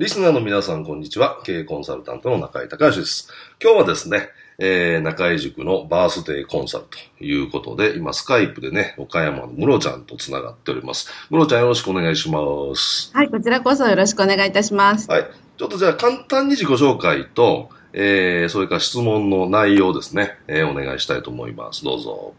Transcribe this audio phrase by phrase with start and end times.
[0.00, 1.42] リスナーの皆さん、こんにちは。
[1.44, 3.28] 経営コンサルタントの中井隆義です。
[3.62, 6.84] 今日はですね、えー、中井塾のバースデーコンサル
[7.18, 11.10] ということで、今スカイプでね、岡山のムロちゃんとつながっております。
[11.28, 12.40] ムロちゃんよろしくお願いしま
[12.74, 13.10] す。
[13.12, 15.06] はい、こちらこそよろしくお願いいたします。
[15.10, 15.26] はい。
[15.58, 21.84] ちょっとじゃあ簡単に自己紹介と、えー、それから質問の内容ですね、えー、お願いしたいと思います。
[21.84, 22.32] どうぞ。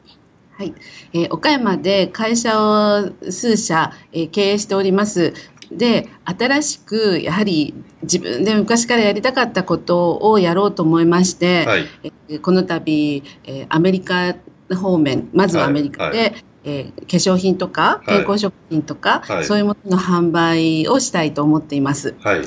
[0.58, 0.74] はい、
[1.14, 5.36] えー岡山で会社を数社、えー経営しております。
[5.72, 11.86] で、新しくやはり自分で昔からやりたかったことをやろうと思いまして、はい。
[12.04, 14.36] えーこの度、えーアメリカ
[14.76, 22.16] 方面、まずはアメリカで、はいえー化粧品とかはい健康食品とか、はいそういうものの販売をしたいと思っています。
[22.22, 22.42] はい。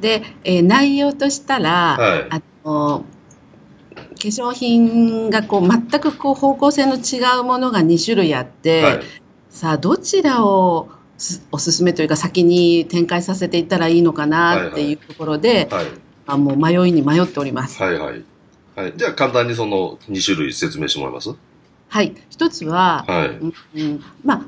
[0.00, 3.04] で、えー内容としたら、はいあの
[4.16, 9.00] 化粧品がこう全くこう方向性の違うものが2種類あって、はい。
[9.50, 10.95] さあどちらをす
[11.50, 15.86] おすすめというか先に展開させていったらいいのかなっていうところで、はい。
[16.26, 17.82] あもう迷いに迷っております。
[17.82, 17.98] はい。
[17.98, 18.22] はい。
[18.74, 18.92] はい。
[18.96, 21.34] じゃあ簡単にその2種類説明してもらいます？
[21.88, 23.28] はい、一つは、はい。
[23.28, 24.42] うんうんまあ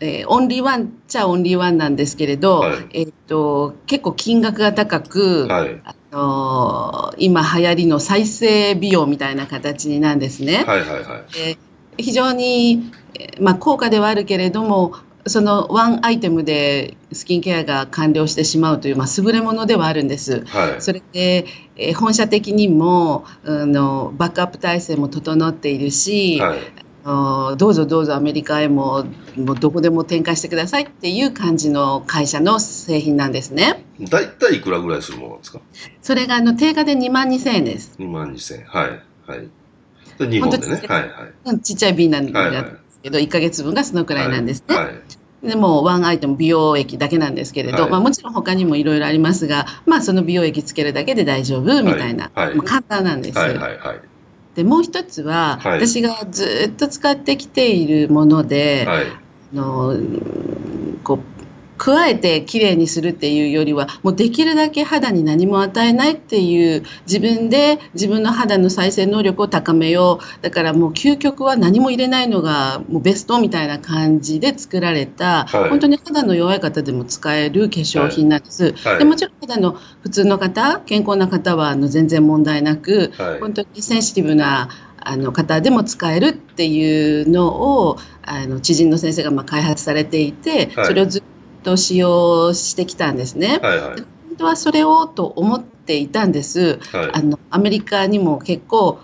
[0.00, 5.80] えーオンリーワンっちゃオンリーワンなんですけれど、はいえっと結構金額が高く、はい。
[5.84, 10.64] あのー今流行りの再生美容みたいな形になんですね。
[10.66, 10.80] はい。
[10.80, 10.88] はい。
[10.88, 11.02] はい。
[11.36, 11.58] えー
[11.96, 14.94] 非常に、えーまあ、高価ではあるけれども
[15.26, 20.44] そのワンアイテムでスキンケアが完了してしまうという、まあ、優れものではあるんです。
[20.46, 20.82] はい。
[20.82, 21.46] それで、
[21.76, 26.58] えー本社的にもあのバックアップ体制も整っているし、はい。
[27.58, 29.04] どうぞどうぞアメリカへも
[29.36, 33.84] もうどこでも展開してくださいっていう感じの会社の製品なんですね。
[34.00, 35.60] 大体いくらぐらいするものなんですか？
[36.02, 37.92] それがあの定価で2万2000円です。
[37.98, 38.64] 2万2000円。
[38.66, 38.90] はい。
[39.26, 39.48] はい。
[40.18, 40.82] で、日本でね。
[40.88, 41.00] はい。
[41.00, 41.10] はい。
[41.44, 42.50] うんちっちゃい瓶なんはい。
[42.50, 44.74] はいですけど、1ヶ月分がそのくらいなんですね。
[44.74, 45.46] はい。
[45.46, 53.38] でもワンアイテム美容液だけなんですけれど、はいまあ、もちろん他にもいろいろありますが、まあ、その美容液つけるだけで大丈夫みたいな、はいはいまあ簡単なんです。
[53.38, 53.56] はい。
[53.58, 53.78] はい。
[53.78, 54.00] はい。
[54.54, 59.06] でもう一つは、はい私がずっと使ってきているもので、はい。
[59.06, 61.33] あのうんこう
[61.76, 70.42] 加えてきれいにするっていうよりはもうできるだけ肌に何も与えないっていう自分で自分の肌の再生能力を高めよう。
[70.42, 75.70] だからもう究極は何も入れないのがもうベストみたいな感じで作られた、はい。
[75.70, 78.98] 本当に肌の弱い方でも使える化粧品なんです、はい。
[78.98, 83.40] でもちろん肌の普通の方健康な方はあの全然問題なく、はい。
[83.40, 84.68] 本当にセンシティブな
[85.06, 87.46] あの方でも使えるっていうの
[87.88, 90.86] をあの知人の先生がまあ開発されていて、はい。
[90.86, 91.33] それをずっと
[91.76, 93.58] 使用してきたんですね。
[93.62, 93.78] はい。
[93.78, 94.00] はい。
[94.28, 96.78] 本当はそれをと思っていたんです。
[96.92, 97.10] はい。
[97.12, 99.00] あのアメリカにも結構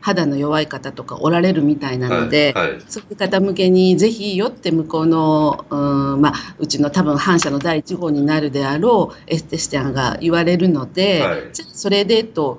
[0.00, 2.72] 肌の弱い方とかおられるみたいなので、はい。
[2.72, 2.80] はい。
[2.88, 5.76] そういう方向けにぜひよって向こうの、う
[6.16, 12.58] んまあ、うちの多分反社の第一号になるであろうエステスティアンが言われるので、はいじゃあそれでと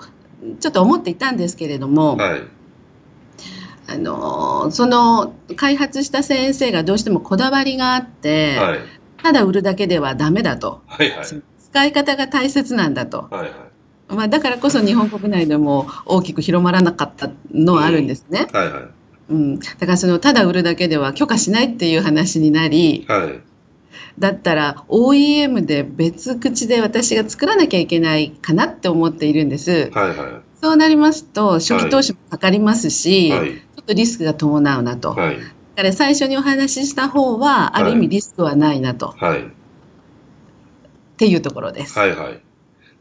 [0.59, 2.41] ちょっと思っていたんですけれども、はい。
[3.85, 8.79] あのその開発した先生がどうしてもこだわりがあって、はい。
[9.23, 11.09] ただ売るだけではダメだとはい。
[11.09, 11.25] はい。
[11.25, 13.41] 使い方が大切なんだと、はい。
[13.41, 13.51] はい。
[14.09, 18.47] まあ、だからこそ日本国内でも大きく広まらなかったのはあるんですね。
[18.53, 18.71] はい。
[18.71, 18.83] はい。
[19.29, 23.41] うん、だからそのただ売るだけでは許可しないっていう話になりはい。
[24.19, 30.09] だったら OEM で別口で私が作らなきゃいけないかなって思っているんですはい。
[30.09, 33.31] はそうなりますと初期投資もかかりますし、い。
[33.31, 33.57] はちょい。
[33.81, 35.37] っとリスクが伴うなと、はい。
[35.75, 39.41] だから最初にお話しした方はある意味リスクはないなと、はい。
[39.41, 39.45] っ
[41.17, 41.97] ていうところです。
[41.97, 42.15] はい。
[42.15, 42.41] はい。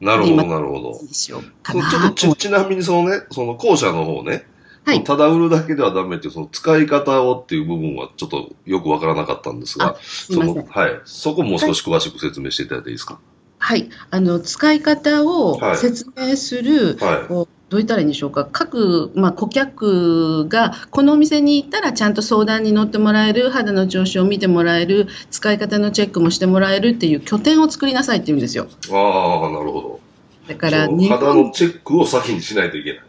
[0.01, 1.01] なるほど、なるほど。
[1.13, 4.47] ちょっとち、ちなみにそのね、その後者の方ね、
[4.85, 11.01] はいただ売るだけではダメっていう、その使い方をっていう部分はちょっとよくわからなかったんですが、すその、はい。
[11.05, 13.21] そこもう少し詳しく説明していただいていいですか？
[13.59, 28.67] はい、あの使い方をはい説明する、はいこうどう言ったらいいんでしょうか、各、まあ、顧客がこのお店に行ったらちゃんと相談に乗ってもらえる、肌の調子を見てもらえる、使い方のチェックもしてもらえるっていう拠点を作りなさいって言うんですよ。
[28.91, 30.01] ああ、なるほど。
[30.49, 33.03] だから肌本のチェックを先にしないといけない。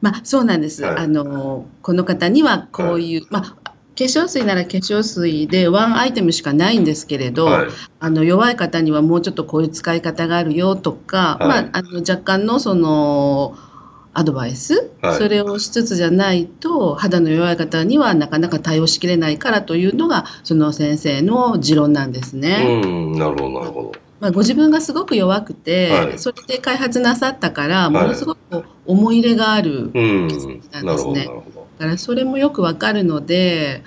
[0.00, 7.68] まあ、そうなんです、はいあのこの方にはこういう、まあ、化粧水なら化粧水でワンアイテムしかないんですけれど、はい。
[8.00, 13.56] あの弱い方にはもうちょっとこういう使い方があるよとか、はいまあ、あの若干のその
[14.14, 22.80] アドバイス、はいそれをしつつじゃないと肌の弱い方にはなかなか対応しきれないからというのがその先生の持論なんですね。
[22.84, 23.92] うん、なるほど、なるほど。
[24.20, 30.28] まあ、ご自分がすごく弱くて、はいそれで開発なさったから、いものすごく思い入れがある、うん、
[30.70, 31.66] なんなるほど、なですねるほど。
[31.78, 33.82] だからそれもよくわかるので、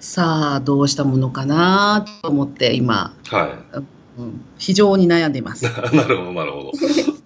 [0.00, 3.58] さあどうしたものかなと思って今、は
[4.18, 5.66] うん非常に悩んでいます。
[5.66, 5.68] い。
[5.94, 6.72] なるほど、なるほど。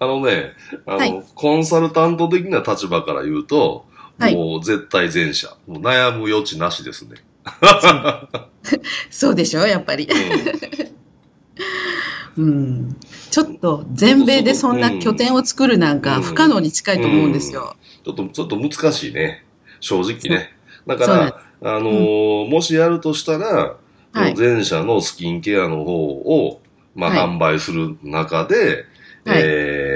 [0.00, 0.52] あのね、
[0.86, 3.86] あの、はいコンサルタント的な立場から言うと、
[4.18, 5.48] はいもう絶対前者。
[5.66, 7.16] もう悩む余地なしですね。
[9.10, 10.08] そうでしょやっぱり。
[12.36, 12.96] うん うん。
[13.30, 17.76] ちょっと全米でそんな拠点を作るなんかうん不可能に近いと思うんですよ。
[18.04, 19.44] ちょっと、ちょっと難しいね。
[19.80, 20.52] 正直ね。
[20.86, 23.76] だから、あのーもしやるとしたら、
[24.12, 26.60] はい前者のスキンケアの方を、
[26.94, 28.56] まあ、はい販売する中で、
[29.24, 29.87] はいえー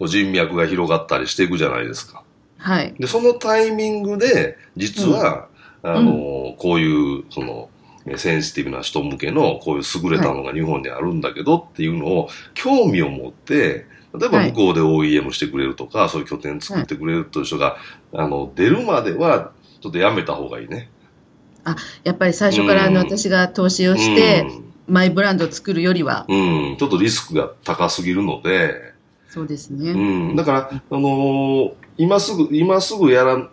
[0.00, 2.24] と人脈が広がったりしていくじゃないですか。
[2.58, 2.94] はい。
[2.98, 5.48] で、そのタイミングで、実は、
[5.82, 7.70] あのーこういう、その、
[8.06, 13.86] えセンシティブな人向けの、こういう優れたのが日本にあるんだけどっていうのを、興味を持って、
[14.18, 14.52] 例えばはい。
[14.52, 17.76] 向こうで OEM してくれるとか、そういう拠点作ってくれるという人が、
[18.12, 20.90] あの、出るまでは、ちょっとやめた方がいいね。
[22.04, 23.06] やっぱり最初からあのうん。
[23.06, 24.46] 私が投資をして、
[24.86, 28.92] マイブランドを作るよりは、うん、うん、ちょっとリスクが高すぎるので、
[29.30, 29.92] そうですうね。
[30.32, 33.48] ん、だから、あのー今すぐ、今すぐやら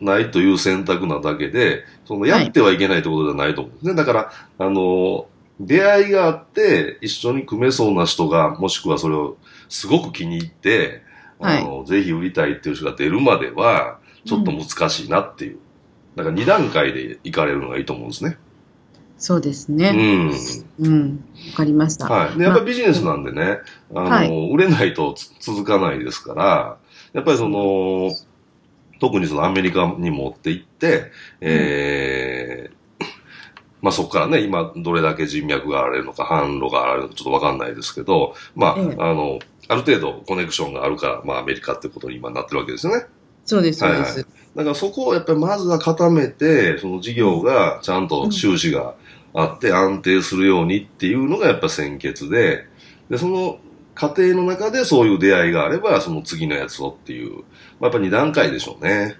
[0.00, 3.94] ないという選択なだけで、そのやってはいけないということじゃないと思うんですね。
[3.94, 5.24] だから、あのー
[5.60, 9.36] 出会いがあって、一緒に組めそうな人が、もしくはそれを
[9.68, 11.02] すごく気に入って、
[11.38, 15.58] あのぜひ売りたいっていう人が出るまでは、ちょっと難しいなっていう。
[16.16, 18.38] だから2段階で行かれるのがいいと思うんですね。
[19.20, 19.92] そうですうね。
[19.92, 20.32] ん。
[20.80, 21.24] うん。
[21.50, 22.06] わかりました。
[22.06, 22.38] はい。
[22.38, 23.58] で、やっぱりビジネスなんでね、
[23.94, 26.78] あの、はい売れないとつ続かないですから、
[27.12, 28.10] やっぱりその、
[28.98, 32.80] 特にそのアメリカに持って行って、えー
[33.82, 39.38] まあそこからね、今どれだけ人脈があるのか、販路があるのかちょっとわかんないですけど、まあ、ええあの、
[39.68, 43.06] ある程度コネクションがあるから、まあアメリカってことに今なってるわけですよね。
[43.44, 44.26] そうです、そうではいす。
[44.56, 48.94] だからそこをやっぱりまずは固めて、その事業がちゃんと収支が
[49.32, 52.66] あって安定するようにっていうのがやっぱ先決で、
[53.08, 53.58] で、その
[53.94, 57.44] 過程の中でそういう出会いがあれば、その次のやつをっていう、
[57.80, 59.16] まあ、やっぱ2段階でしょうね。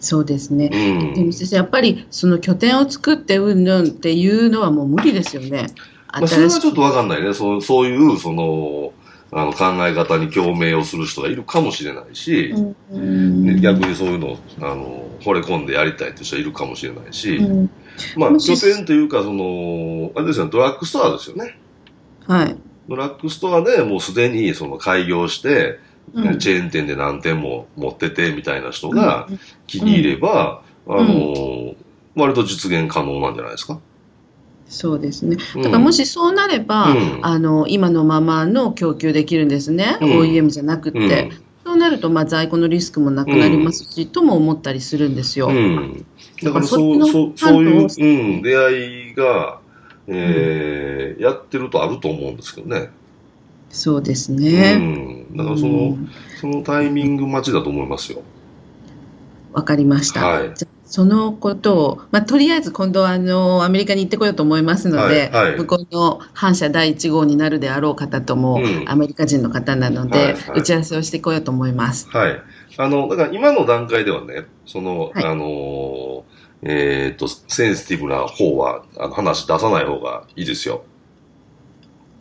[0.00, 0.70] そうですね。
[0.72, 0.76] う
[1.12, 1.14] ん。
[1.14, 5.66] でも先生、やっぱりその拠点を作ってうんぬんっていうのはもう無理ですよね。
[6.12, 7.34] まあ、それはちょっとわかんないね。
[7.34, 8.92] そうそういう、その、
[9.32, 12.54] あの考え方に共鳴をする人がいるかもしれないし、
[12.90, 17.70] うんね逆にそういうのをあの惚れ込んでやりたいって人はいるかもしれないし、うん
[18.16, 21.58] まあ、拠点というか、その、あれですよね、ドラッグストアですよね。
[22.26, 22.56] はい。
[22.88, 25.80] ドラッグストアでもうすでにその開業して、
[26.14, 29.26] うんチェーン店で何店も持っててみたいな人が
[29.66, 31.74] 気に入れば、あの、
[32.14, 33.80] 割と実現可能なんじゃないですか。
[34.68, 35.36] そうですね。
[35.54, 45.48] うんだからもしそうなれば、うんあの今のままの供給できるんですね、うん OEM じゃなくて、うんそうなるとまあ在庫のリスクもなくなりますし、とも思ったりするんですよ。
[45.48, 46.06] うん。
[46.40, 49.58] だからそそう、っちのそう、そういう、出会いが、
[50.06, 52.90] えーやってるとあると思うんですけどね。
[53.70, 54.76] そうですうね。
[54.76, 55.36] ん。
[55.36, 56.08] だからその、うん
[56.40, 58.22] そのタイミング待ちだと思いますよ。
[59.52, 60.24] わかりました。
[60.24, 60.50] はい
[60.86, 72.08] そのことを、まあ、とりあえず今度はあのアメリカに行ってこようと思いますので、はいはい向こうの反社第1号になるであろう方とも、うんアメリカ人の方なので、はいはい打ち合わせをしてこようと思います。
[72.08, 72.40] はい。
[72.78, 76.22] あの、だから今の段階ではね、その、はいあのー、
[76.62, 80.84] えっ、と、センシティブな方は、あの話出さない方がいいですよ。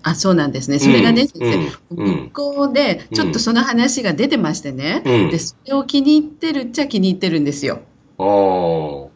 [0.04, 0.80] あ、そうなんですね。
[0.80, 7.82] それがね、うん先生、うんうん向こうでちょっとその話が出てましてね、うんで、それを気に入ってるっちゃ気に入ってるんですよ。
[8.18, 9.12] そ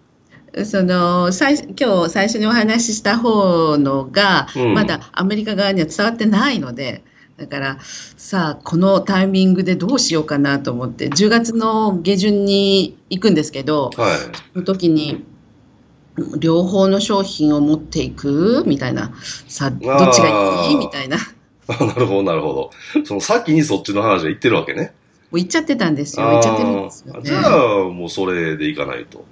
[0.83, 7.03] の最今日最初にお話しした方のが、うんまだアメリカ側には伝わってないので、
[7.37, 14.17] だからさあこのタイミングでどうしようかなと思って10月の下旬に行くんですけどはい。
[14.53, 15.23] その時に
[16.37, 19.13] 両方の商品を持っていくみたいな
[19.47, 20.75] さあどっちがいい？
[20.75, 21.17] みたいな
[21.67, 23.05] あなるほど、なるほど。
[23.05, 24.93] その先にそっちの話が言ってるわけね。
[25.33, 26.25] う行っちゃってたんですよ。
[26.27, 27.21] 行っちゃってるんですよ、ね。
[27.23, 29.25] じゃあ、もうそれでいかないと。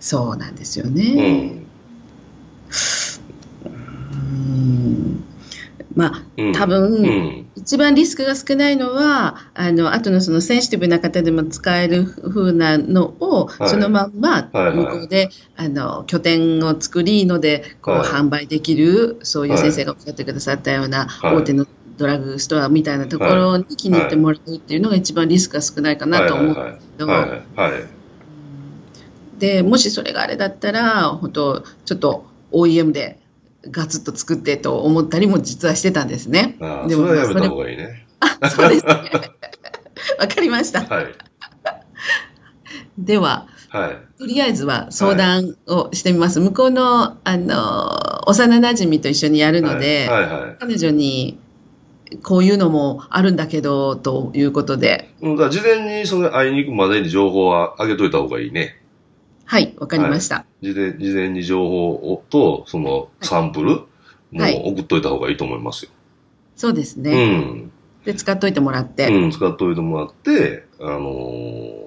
[0.00, 1.48] そうなんですようね。
[1.48, 1.66] ん。
[3.64, 5.24] うん
[5.96, 7.46] まあ、うん多分、うん。
[7.56, 27.36] 一番リスクが少ないのは、あの、後のそのセンシティブな方でも使える風なのを、はいそのまんまはいはい向こうで、あの、拠点を作りので、こう、はい販売できる、そういう先生がおっしゃってくださったような、はい大手のドラッグストアみたいなところに気に入ってもらうっていうのが一番リスクが少ないかなと思うんですけど、はいはいは
[27.68, 27.72] い。
[27.72, 27.82] はい。
[29.38, 33.18] で、もしそれがあれだったら、本当ちょっと OEM で
[33.70, 36.56] ガツッと作ってと思ったりも実はしてたんですね。
[36.60, 38.06] ああ、でそれはやめまあた方がいいね。
[38.40, 38.92] あそうですね。
[40.18, 40.82] わかりました。
[40.82, 41.06] はい。
[42.98, 44.18] では、はい。
[44.18, 46.40] とりあえずは相談をしてみます。
[46.40, 50.56] 向こうの、あの、幼馴染と一緒にやるので、はいはい。
[50.58, 51.38] 彼女に、
[52.22, 58.80] こういうのもあるんだけど、ということで、うん、だ事前にその会いに行くまでに情報は上げといた方がいいね。
[59.44, 60.44] はい、わかりました。
[60.60, 63.66] 事前事前に情報をと、そのサンプル
[64.32, 65.90] もはい送っといた方がいいと思いますよ。
[66.56, 67.38] そうですうね。
[67.38, 67.70] ん。
[68.04, 71.86] で、使っといてもらって、うん、使っといてもらって、あのー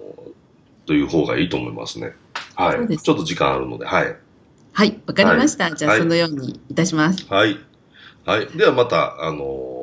[0.90, 2.14] という方がいいと思いますね。
[2.56, 2.98] はい。
[2.98, 4.16] ちょっと時間あるので、はい。
[4.74, 5.70] はい、わかりました。
[5.76, 7.28] じゃあ、はいそのようにいたします。
[7.28, 7.60] はい。
[8.26, 8.48] はい。
[8.48, 9.79] ではまた、あのー、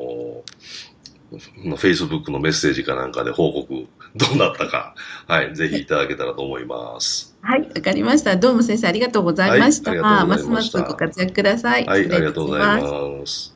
[1.76, 4.94] Facebook のメッセージかなんかで報告 どうなったか、
[5.26, 5.54] はい。
[5.54, 7.36] ぜひいただけたらと思います。
[7.42, 8.36] はい、わかりました。
[8.36, 9.90] どうも先生ありがとうございました。
[9.90, 11.84] はいありがとうございまますしたますご活躍ください。
[11.86, 12.00] はい。
[12.00, 13.55] ありがとうございます。